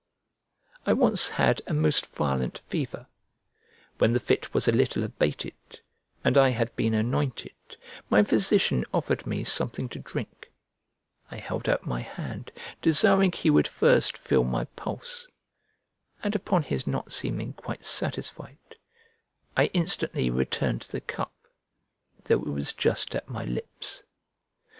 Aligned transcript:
I 0.83 0.93
once 0.93 1.27
had 1.29 1.61
a 1.67 1.75
most 1.75 2.07
violent 2.07 2.57
fever; 2.57 3.05
when 3.99 4.13
the 4.13 4.19
fit 4.19 4.51
was 4.51 4.67
a 4.67 4.71
little 4.71 5.03
abated, 5.03 5.53
and 6.23 6.39
I 6.39 6.49
had 6.49 6.75
been 6.75 6.95
anointed, 6.95 7.51
my 8.09 8.23
physician 8.23 8.83
offered 8.95 9.27
me 9.27 9.43
something 9.43 9.87
to 9.89 9.99
drink; 9.99 10.51
I 11.29 11.37
held 11.37 11.69
out 11.69 11.85
my 11.85 12.01
hand, 12.01 12.51
desiring 12.81 13.31
he 13.31 13.51
would 13.51 13.67
first 13.67 14.17
feel 14.17 14.43
my 14.43 14.65
pulse, 14.75 15.27
and 16.23 16.33
upon 16.35 16.63
his 16.63 16.87
not 16.87 17.11
seeming 17.13 17.53
quite 17.53 17.85
satisfied, 17.85 18.57
I 19.55 19.65
instantly 19.65 20.31
returned 20.31 20.81
the 20.81 21.01
cup, 21.01 21.45
though 22.23 22.39
it 22.41 22.47
was 22.47 22.73
just 22.73 23.13
at 23.15 23.29
my 23.29 23.45
lips. 23.45 24.01